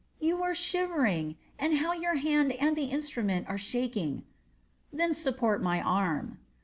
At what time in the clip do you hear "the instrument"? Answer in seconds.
2.75-3.47